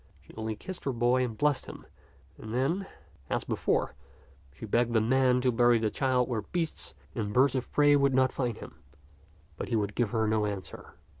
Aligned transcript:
She 0.19 0.33
only 0.33 0.55
kissed 0.55 0.85
her 0.85 0.91
boy 0.91 1.23
and 1.23 1.37
blessed 1.37 1.67
him, 1.67 1.85
and 2.39 2.55
then, 2.55 2.87
as 3.29 3.43
before, 3.43 3.93
she 4.51 4.65
begged 4.65 4.93
the 4.93 4.99
man 4.99 5.41
to 5.41 5.51
bury 5.51 5.77
the 5.77 5.91
child 5.91 6.27
where 6.27 6.41
beasts 6.41 6.95
and 7.13 7.31
birds 7.31 7.53
of 7.53 7.71
prey 7.71 7.95
would 7.95 8.15
not 8.15 8.33
find 8.33 8.57
him; 8.57 8.77
but 9.57 9.67
he 9.67 9.75
would 9.75 9.93
give 9.93 10.09
her 10.09 10.25
no 10.27 10.47
answer. 10.47 10.95